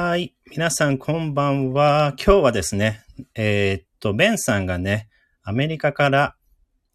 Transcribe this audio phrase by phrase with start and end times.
[0.00, 0.32] はい。
[0.46, 2.14] 皆さんこんばんは。
[2.24, 3.04] 今日はですね、
[3.34, 5.08] えー、っと、ベンさんがね、
[5.42, 6.36] アメリカから、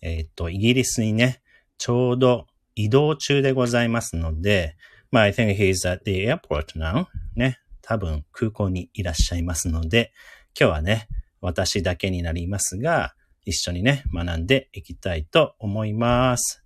[0.02, 1.42] えー、っと、イギリスにね、
[1.78, 4.78] ちょうど移動中でございますので、
[5.12, 7.08] まあ、I think he's at the airport now.
[7.36, 7.60] ね。
[7.82, 10.14] 多分空港にいらっしゃいますので、
[10.58, 11.10] 今日はね、
[11.42, 16.64] 私だけになりますが、一緒にね、学んでいきたいと思います。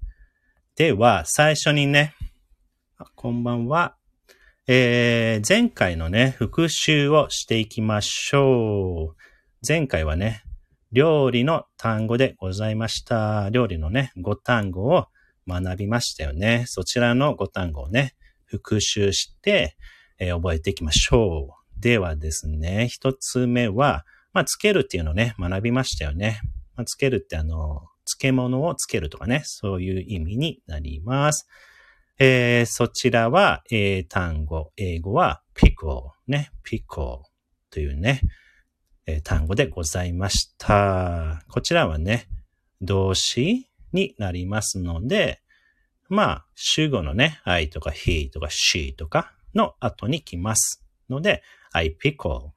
[0.75, 2.13] では、最初にね、
[3.15, 3.97] こんばんは。
[4.69, 9.15] えー、前回のね、復習をしていきましょう。
[9.65, 10.43] 前回はね、
[10.91, 13.47] 料理の単語でございました。
[13.49, 15.05] 料理のね、5単語を
[15.47, 16.65] 学びましたよね。
[16.67, 19.77] そちらの5単語をね、復習して、
[20.19, 21.79] えー、覚えていきましょう。
[21.81, 26.41] ではですね、一つ目は、まあ、つけるっていうのをね、学びましたよね。
[26.75, 31.47] まあ、つけるってあの、漬物をつけるとかね、そういう意味になります。
[32.19, 37.21] えー、そちらは、英単語、英語は pickle ね、pickle
[37.69, 38.21] というね、
[39.05, 41.43] えー、単語でございました。
[41.49, 42.27] こちらはね、
[42.81, 45.41] 動詞になりますので、
[46.09, 52.49] まあ、主語のね、I とか he とか she とかの後に来ますので、I pickle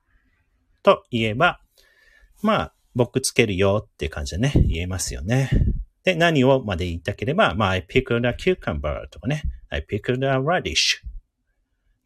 [0.82, 1.60] と言えば、
[2.42, 5.50] まあ、僕つけるよって感じでね、言えますよね。
[6.04, 11.02] で、何をまで言いたければ、まあ、I pickled a cucumber とかね、I pickled a radish。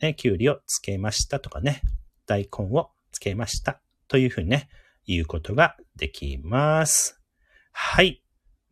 [0.00, 1.80] ね、きゅうりをつけましたとかね、
[2.26, 4.68] 大根をつけましたというふうにね、
[5.06, 7.20] 言うことができます。
[7.72, 8.22] はい。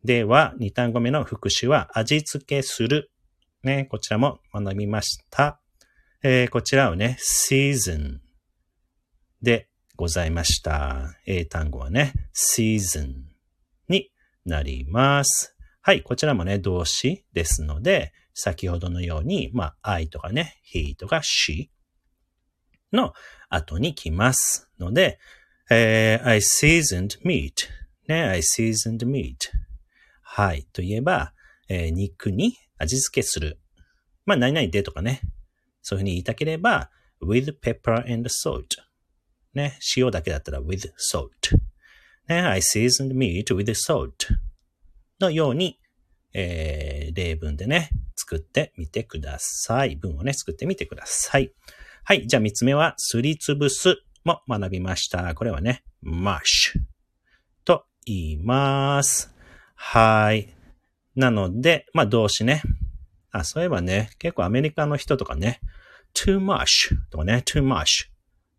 [0.03, 3.11] では、二単語目の復習は味付けする。
[3.63, 5.61] ね、こちらも学びました。
[6.21, 8.19] えー、こちらをね、season
[9.41, 11.15] でございました。
[11.25, 13.32] 英単語はね、season
[14.45, 15.55] なります。
[15.81, 21.69] はい、こちらもね、動詞ですので、先ほどのように、まあ、I とかね、he とか she
[22.91, 23.13] の
[23.49, 25.19] 後に来ますので、
[25.69, 27.51] えー、I seasoned meat
[28.07, 29.35] ね、I seasoned meat
[30.21, 31.33] はい、といえば、
[31.69, 33.59] えー、肉に味付けする。
[34.25, 35.21] まあ、何々でとかね、
[35.81, 36.89] そういうふうに言いたければ、
[37.21, 38.65] with pepper and salt
[39.53, 41.29] ね、塩だけだったら with salt。
[42.27, 44.11] ね、I seasoned meat with salt?
[45.19, 45.79] のように、
[46.33, 49.95] えー、例文でね、作ってみてください。
[49.95, 51.51] 文をね、作ってみてください。
[52.03, 52.27] はい。
[52.27, 55.35] じゃあ三つ目は、すりつぶすも学びました。
[55.35, 56.79] これはね、mash
[57.65, 59.33] と言います。
[59.75, 60.53] はい。
[61.15, 62.61] なので、まあ動詞ね。
[63.31, 65.59] あ、そういえばね、結構アメリカの人とかね、
[66.15, 68.09] too much とかね、too much。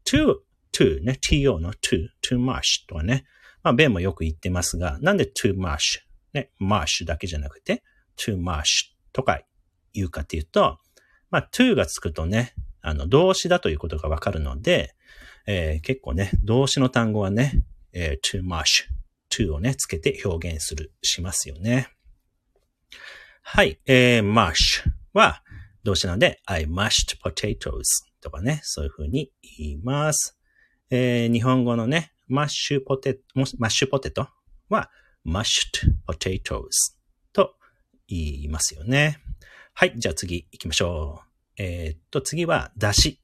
[0.05, 0.37] too
[0.73, 3.25] to ね、to の to, too much とかね。
[3.65, 7.83] まあ、ベンもよく言ってますが、なんで too much ね、much だけじゃなくて
[8.17, 9.41] too much とか
[9.93, 10.79] 言うかっていうと、
[11.31, 14.95] まあ、to がつくとね、あの、動詞だということがわかるので、
[15.47, 18.85] えー、結構ね、動詞の単語はね、えー、too much,
[19.31, 21.89] to をね、つけて表現する、しますよね。
[23.43, 25.43] はい、えー、mush は
[25.85, 27.83] 動詞なので、I mashed potatoes
[28.21, 30.39] とかね、そういうふうに言います。
[30.91, 34.29] えー、日本語のね、マッシュポテト、マッシュポテト？
[34.69, 34.91] は、
[35.25, 36.69] mashed potatoes
[37.33, 37.57] と
[38.09, 39.19] 言いますよね。
[39.75, 39.95] はい。
[39.97, 41.29] じゃあ次行きましょう。
[41.57, 43.21] えー、っと、次は、だし。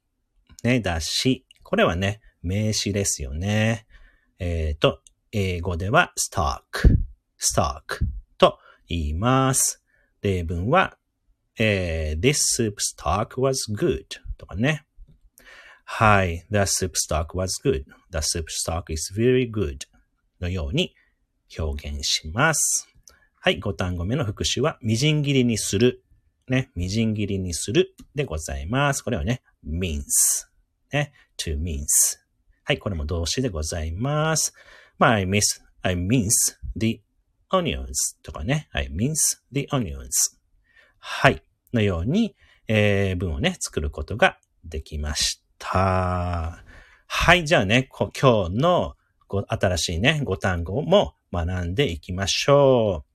[0.63, 1.45] ね、だし。
[1.63, 3.87] これはね、名詞ですよね。
[4.39, 5.01] えー、っと、
[5.31, 6.61] 英語では、stock,
[7.39, 8.05] stock
[8.37, 9.83] と言います。
[10.21, 10.97] 例文は、
[11.57, 14.05] えー、this soup stock was good
[14.37, 14.85] とかね。
[15.93, 16.45] はい。
[16.49, 17.83] The soup stock was good.
[18.11, 19.79] The soup stock is very good.
[20.39, 20.95] のように
[21.59, 22.87] 表現します。
[23.41, 23.59] はい。
[23.59, 26.01] 5単語目の復習は、みじん切りにする。
[26.47, 26.71] ね。
[26.75, 29.03] みじん切りにするでございます。
[29.03, 30.01] これはね、mince。
[30.93, 31.11] ね。
[31.37, 31.85] to mince。
[32.63, 32.79] はい。
[32.79, 34.53] これも動詞でございます。
[34.97, 35.41] まあ、I miss,
[35.81, 36.29] I mince
[36.77, 37.03] the
[37.51, 37.91] onions
[38.23, 38.69] とかね。
[38.71, 39.15] I mince
[39.51, 40.07] the onions。
[40.99, 41.43] はい。
[41.73, 42.33] のように、
[42.69, 46.63] えー、文をね、作ることができました。
[47.05, 48.95] はい、じゃあね、今日の
[49.29, 53.11] 新しいね、5単語も学んでいきましょう。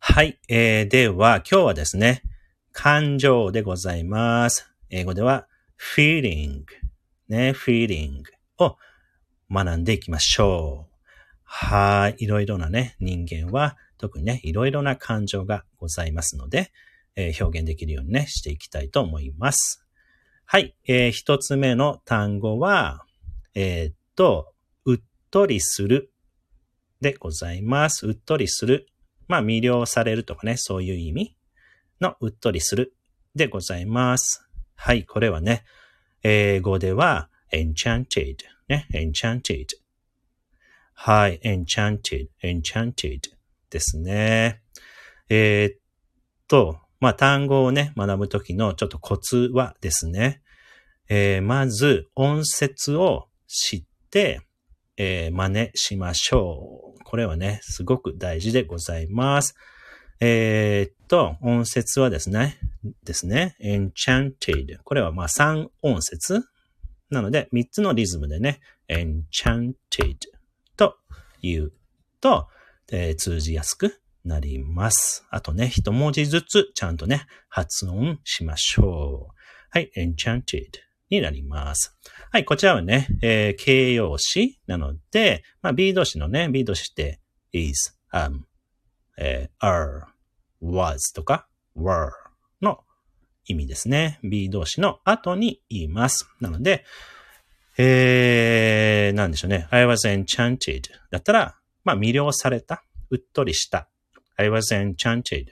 [0.00, 2.22] はい、えー、では今日はですね、
[2.72, 4.70] 感情でございます。
[4.90, 5.46] 英語では
[5.78, 6.64] feeling
[7.28, 8.22] ね、feeling
[8.58, 8.76] を
[9.50, 10.94] 学んでいきましょう。
[11.44, 16.72] はい、いろいろなね、人間は特にね、いろいろな感情がございますので、
[17.16, 19.83] えー、表現できるようにね、していきたいと思います。
[20.46, 20.76] はい。
[20.86, 23.04] えー、一つ目の単語は、
[23.54, 24.52] えー、っと、
[24.84, 25.00] うっ
[25.30, 26.12] とりする
[27.00, 28.06] でございます。
[28.06, 28.88] うっとりする。
[29.26, 31.36] まあ、魅了されるとかね、そういう意味
[32.00, 32.94] のうっとりする
[33.34, 34.48] でございます。
[34.74, 35.04] はい。
[35.04, 35.64] これはね、
[36.22, 38.36] 英語では enchanted
[38.68, 39.66] ね、enchanted。
[40.94, 43.20] はい、enchanted, enchanted
[43.70, 44.62] ですね。
[45.28, 45.78] えー、っ
[46.48, 50.40] と、まあ、単語をね、学ぶときのちょっとコツはですね、
[51.10, 54.40] えー、まず音節を知って、
[54.96, 57.04] えー、真似しましょう。
[57.04, 59.54] これはね、すごく大事でございます。
[60.18, 62.56] えー、っと、音節はですね、
[63.04, 64.78] ですね、enchanted。
[64.82, 66.40] これはまあ3音節
[67.10, 69.74] なので、3つのリズムでね、enchanted
[70.78, 70.96] と
[71.42, 71.72] 言う
[72.22, 72.48] と、
[72.90, 75.26] えー、通じやすくなります。
[75.30, 79.34] あとね、一文字ずつちゃんとね、発音しましょう。
[79.70, 80.68] はい、enchanted
[81.10, 81.96] になります。
[82.30, 87.20] はい、こちらはね、えー、形容詞なので、まあ、B 動詞のね、B 動詞って
[87.52, 88.40] is, um,
[89.18, 90.02] えー、are,
[90.62, 92.10] was とか were
[92.62, 92.80] の
[93.46, 94.18] 意味ですね。
[94.22, 96.28] B 動詞の後に言います。
[96.40, 96.84] なので、
[97.76, 99.66] えー、なんでしょうね。
[99.70, 102.84] I was enchanted だったら、まあ、魅了された。
[103.10, 103.88] うっとりした。
[104.36, 105.46] I was enchanted.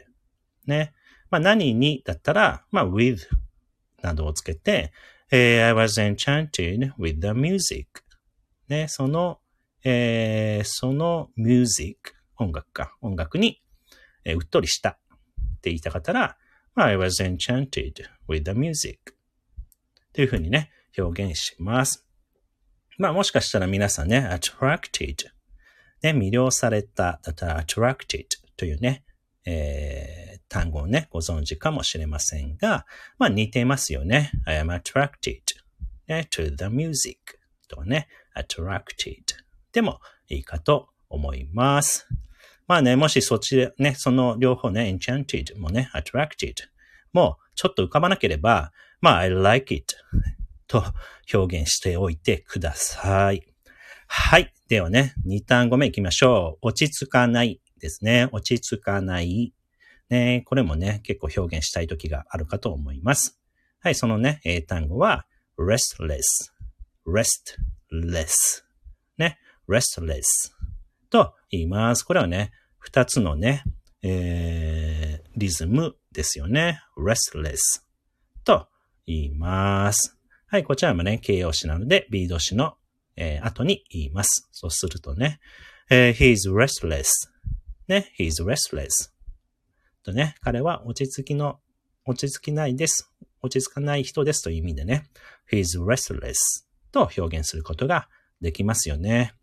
[0.67, 0.93] ね。
[1.31, 3.19] まあ、何にだったら、まあ、with
[4.03, 4.93] などをつけて、
[5.31, 8.03] え、I was enchanted with the music.
[8.69, 8.87] ね。
[8.89, 9.41] その、
[9.85, 12.97] えー、その music 音楽か。
[13.01, 13.63] 音楽に、
[14.25, 14.95] えー、うっとりしたっ
[15.61, 16.37] て言いたかったら、
[16.75, 17.93] まあ、I was enchanted
[18.29, 19.15] with the music.
[20.13, 22.07] というふうにね、表現します。
[22.99, 25.29] まあもしかしたら皆さんね、attracted
[26.03, 28.27] ね、魅了されただったら attracted
[28.63, 29.03] というね、
[29.45, 32.87] えー、単語をね、ご存知かもしれませんが、
[33.19, 34.31] まあ似てますよね。
[34.47, 35.41] I am attracted、
[36.07, 38.07] ね、to the music とね、
[38.37, 39.17] attracted
[39.73, 39.99] でも
[40.29, 42.07] いいかと思います。
[42.69, 46.55] まあね、もしそっちでね、その両方ね、enchanted もね、attracted
[47.13, 48.71] もちょっと浮かばなければ、
[49.01, 49.97] まあ I like it
[50.69, 50.85] と
[51.35, 53.43] 表現しておいてください。
[54.07, 54.53] はい。
[54.69, 56.69] ではね、2単語目行きましょう。
[56.69, 58.29] 落ち着かないですね。
[58.33, 59.53] 落ち着かない。
[60.09, 63.39] ね、これもね、結構表現したい時があるかと思います。
[63.81, 65.27] はい、そのね、英単語は
[65.59, 66.21] restless,
[67.07, 68.31] restless,
[69.19, 69.39] ね、
[69.69, 70.23] restless
[71.11, 72.05] と言います。
[72.05, 73.65] これはね、二つのね、
[74.03, 76.81] えー、リズムですよね。
[76.97, 77.57] restless
[78.45, 78.69] と
[79.07, 80.17] 言います。
[80.47, 82.75] はい、こちらもね、形容詞なので、B 動詞の、
[83.17, 84.49] えー、後に言います。
[84.53, 85.41] そうするとね、
[85.91, 87.07] えー、he's restless.
[87.93, 88.89] ね、he's restless.
[90.03, 91.61] とね、彼は落ち着きの、
[92.05, 93.11] 落ち着きないです。
[93.43, 95.05] 落ち着かない人ですという意味でね、
[95.51, 96.35] he's restless
[96.91, 98.09] と表現することが
[98.41, 99.35] できますよね。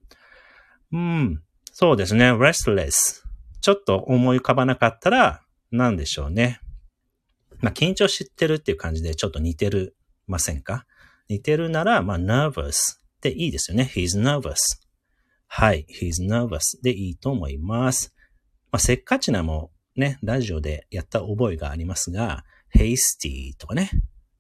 [0.92, 3.24] うん、そうですね、restless。
[3.62, 6.60] ちょっと思い浮かばなかったら、何でしょうね。
[7.62, 9.95] まあ、緊張してるっていう感じでちょっと似てる
[10.28, 10.86] ませんか？
[11.28, 13.92] 似てるなら、まあ、nervous でいいですよね。
[13.94, 14.56] he's nervous.
[15.48, 15.86] はい。
[16.02, 18.16] he's nervous でいいと思います。
[18.71, 22.45] まあ、せっかちなもね、ラジオでやった覚えがありますが、
[22.76, 23.90] hasty とかね、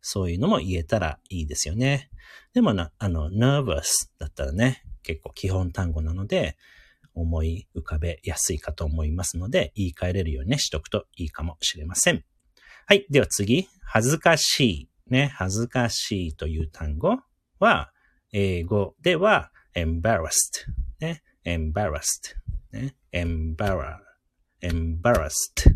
[0.01, 2.09] そういうのも言えたらいいですよね。
[2.53, 3.83] でもな、あの、nervous
[4.19, 6.57] だったらね、結構基本単語なので、
[7.15, 12.23] 思い浮かべやすいかと思いますので、言い換えれるようにね、しとくといいかもしれません。
[12.85, 13.05] はい。
[13.09, 14.89] では次、恥ずかしい。
[15.07, 17.17] ね、恥ずかしいという単語
[17.59, 17.91] は、
[18.31, 20.29] 英語では embarrassed
[20.99, 22.35] ね、embarrassed
[22.71, 24.08] ね、embarrassed
[24.61, 25.71] embarrassed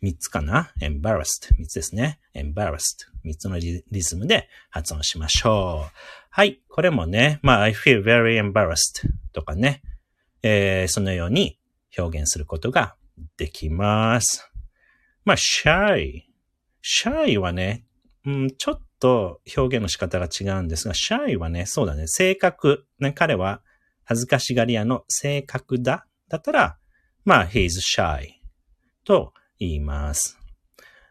[0.00, 2.20] 三つかな？Embarrassed 三つですね。
[2.34, 5.92] embarrassed 三つのリズムで発音しましょう。
[6.30, 6.60] はい。
[6.68, 9.82] これもね、まあ、I feel very embarrassed とかね、
[10.42, 11.58] えー、そのように
[11.98, 12.94] 表現することが
[13.36, 14.48] できます。
[15.24, 16.22] まあ、shy。
[16.82, 17.84] shy はね、
[18.24, 23.62] うん、ちょっと表現の仕方が違うんですが、シャイはね、そうだね、性格、ね、彼は
[24.04, 26.06] 恥ずかしがり屋の性格だ。
[26.28, 26.78] だったら、
[27.24, 28.28] まあ、he's shy
[29.04, 30.38] と言います。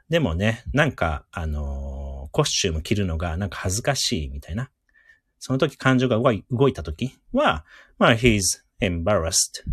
[0.09, 4.69] でもね、なんか、あのー、コスチューム着るのがなんか恥ずかしいみたいな。
[5.39, 7.65] その時感情が動い動いた時は、
[7.97, 8.41] まあ、he's
[8.81, 9.63] embarrassed、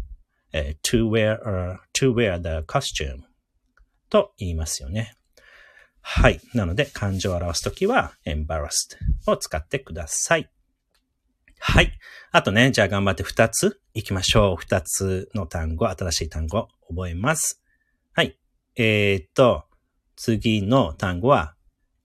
[0.53, 3.23] uh, to wear,、uh, to wear the costume
[4.11, 5.15] と言いますよね。
[6.01, 6.41] はい。
[6.53, 10.51] なので、漢字を表すときは embarrassed を使ってください。
[11.67, 11.99] はい。
[12.31, 14.57] あとね、じゃあ頑張って二つ行きましょう。
[14.57, 17.63] 二つの単語、新しい単語覚えます。
[18.13, 18.39] はい。
[18.77, 19.65] えー、っと、
[20.15, 21.55] 次の単語は、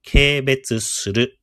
[0.09, 1.39] 軽蔑する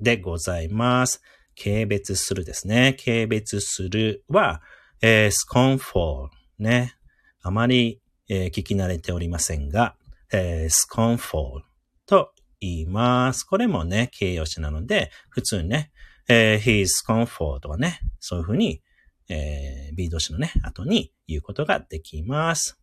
[0.00, 1.22] でございます。
[1.60, 2.96] 軽蔑するですね。
[2.96, 4.62] 軽蔑するは、
[5.02, 6.28] えー、scornful
[6.60, 6.94] ね。
[7.42, 9.96] あまり、えー、聞き慣れておりませんが、
[10.32, 11.62] えー、scornful
[12.06, 13.42] と言います。
[13.42, 15.90] これもね、形容詞なので、普通ね、
[16.32, 18.80] えー、he's comfort とかね、そういうふうに、
[19.28, 22.78] えー、B 動詞のね、後に言うことができます。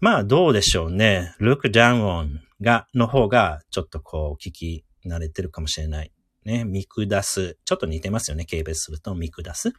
[0.00, 1.36] まあ、どうでしょうね。
[1.40, 6.12] look down on が、の方が、ちょっとこう、聞き慣れてるかもしれない。
[6.44, 7.56] ね、見下す。
[7.64, 8.44] ちょっと似てますよね。
[8.44, 9.72] 軽蔑すると見下す。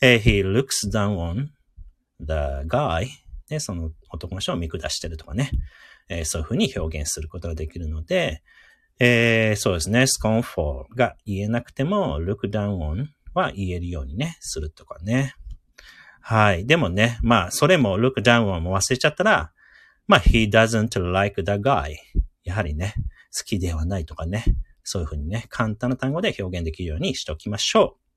[0.00, 1.46] えー、he looks down on
[2.20, 3.06] the guy
[3.48, 5.52] ね、その男の人を見下してるとかね、
[6.08, 8.42] えー、そういうふうに表現することができるので、
[9.00, 15.34] えー、そうですね、scornful が言えなくても、look down on は言えるようにね、するとかね。
[16.20, 16.66] はい。
[16.66, 19.52] でもね、まあ、それも look down on も忘れちゃったら、
[20.06, 21.94] まあ、he doesn't like the guy.
[22.42, 22.94] やはりね、
[23.36, 24.44] 好きではないとかね、
[24.82, 28.08] そういうふうにね、簡単な単語で表現できるようにしておきましょう。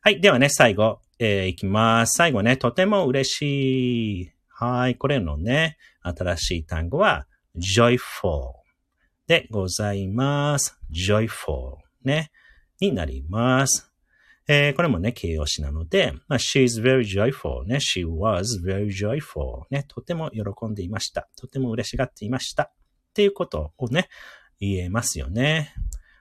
[0.00, 0.20] はい。
[0.20, 2.14] ではね、最後、えー、いきます。
[2.16, 4.32] 最後ね、とても嬉しい。
[4.48, 4.94] はい。
[4.94, 8.57] これのね、新しい単語は、joyful
[9.28, 10.80] でございます。
[10.90, 12.30] joyful ね、
[12.80, 13.92] になります。
[14.48, 21.28] えー、これもね、形容詞なので、まあ、she's very joyful ね、she was very joyful ね、とても喜んでいました。
[21.36, 22.62] とても嬉しがっていました。
[22.62, 22.72] っ
[23.12, 24.08] ていうことをね、
[24.60, 25.74] 言えますよね。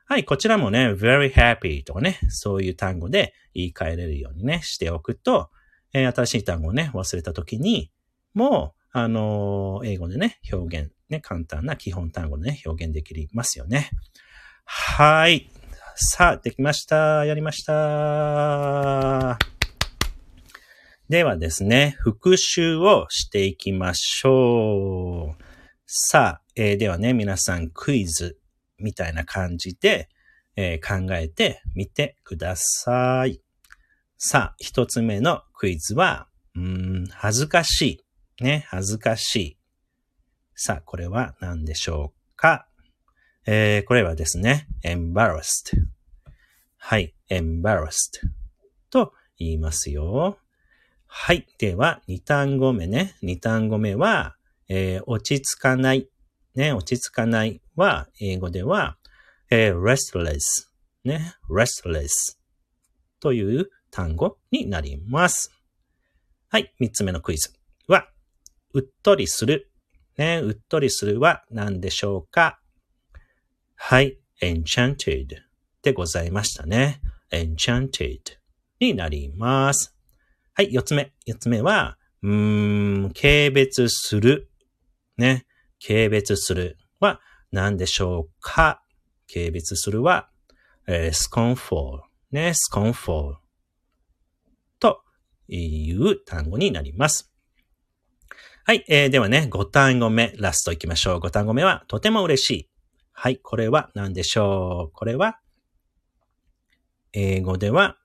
[0.05, 5.49] はい、こちらもね、very happy とかね、そういう単語で言い換えれるようにね、しておくと、
[5.93, 7.89] えー、新しい単語をね、忘れたときに、
[8.33, 13.91] もう、あのー、英語でね、表現、ね、簡単な基本単語でね、表現できますよね。
[14.65, 15.49] はい。
[15.95, 17.25] さあ、できました。
[17.25, 19.39] やりました。
[21.09, 25.43] ではですね、復習をしていきましょう。
[25.85, 28.37] さあ、えー、ではね、皆さんクイズ
[28.77, 30.09] みたいな感じで、
[30.57, 33.41] えー、考えてみてください。
[34.17, 38.01] さあ、一つ目のクイズは、うん、恥ずかし
[38.39, 38.43] い。
[38.43, 39.56] ね、恥ずかしい。
[40.59, 42.67] さあ、これは何でしょうか？
[43.45, 45.77] えー、これはですね、embarrassed。
[46.77, 47.91] はい、embarrassed
[48.89, 50.39] と言いますよ。
[51.05, 51.45] はい。
[51.59, 53.15] では、二単語目ね。
[53.21, 54.35] 二単語目は、
[54.67, 56.09] えー、落ち着かない。
[56.55, 58.97] ね、落ち着かないは、英語では、
[59.51, 60.39] えー、restless。
[61.03, 62.09] ね、restless
[63.19, 65.51] という単語になります。
[66.49, 66.73] はい。
[66.79, 67.53] 三つ目のクイズ
[67.87, 68.09] は、
[68.73, 69.66] うっとりする。
[70.17, 72.59] ね、うっとりするは何でしょうか？
[73.75, 74.17] はい。
[74.41, 75.27] enchanted
[75.81, 77.01] でございましたね。
[77.31, 78.19] enchanted
[78.79, 79.95] になります。
[80.53, 80.73] はい。
[80.73, 81.13] 四つ目。
[81.25, 84.49] 四つ目は、うーん、軽蔑する。
[85.17, 85.45] ね。
[85.85, 87.19] 軽蔑するは
[87.51, 88.81] 何でしょうか？
[89.31, 90.29] 軽蔑するは、
[90.87, 93.35] えー、scornful ね、scornful
[94.79, 95.03] と
[95.47, 97.31] いう単語になります。
[98.69, 101.19] はい、えー、ではね、5単語目、ラスト行きましょう。
[101.19, 102.69] 5単語目は、とても嬉しい。
[103.13, 104.91] はい、これは何でしょう？
[104.93, 105.39] これは、
[107.13, 107.95] 英語では、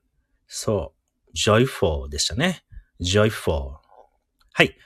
[0.46, 0.94] そ
[1.26, 2.62] う、joyful でしたね。
[3.00, 3.72] joyful。
[4.52, 4.76] はい、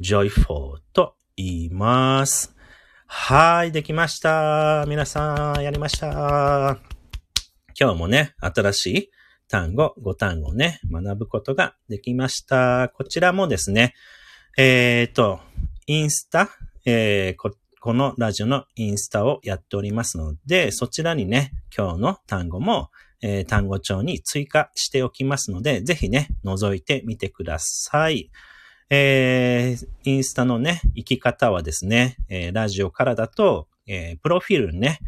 [0.00, 2.56] joyful と言います。
[3.06, 4.86] はい、できました。
[4.88, 6.78] 皆さん、やりました。
[7.78, 9.10] 今日もね、新しい
[9.48, 12.88] 単語、5単語をね、学ぶことができました。
[12.88, 13.92] こちらもですね、
[14.58, 15.40] えっ、ー、と、
[15.86, 16.48] インスタ、
[16.86, 22.88] えー、こ、このラジオのインスタをやっておりますので、そちらにね、今日の単語も、
[23.20, 28.30] えー、単語帳に追加しておきますので、ぜひね、覗いてみてください。
[28.88, 35.00] えー、インスタのね、生き方はですね、えー、ラジオからだと、えー、プロフィールにね、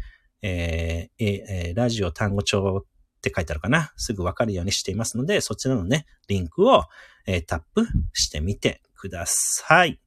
[0.43, 6.83] えーえー、ラジオ単語帳って書いてあるかなすぐわかるようにしていますので、そちらのね、リンクを、
[7.25, 9.99] えー、タップしてみてください。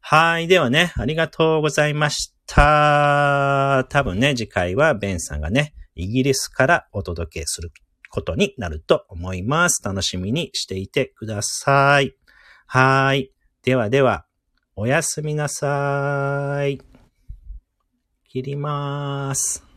[0.00, 0.46] はい。
[0.48, 3.86] ではね、ありがとうございました。
[3.88, 7.72] 多分ね、次回はベンさんがね、イギリスからお届けする
[8.10, 9.82] ことになると思います。
[9.82, 12.14] 楽しみにしていてください。
[12.66, 13.32] はい。
[13.62, 14.26] ではでは、
[14.76, 16.80] おやすみなさい。
[18.28, 19.73] 切ります。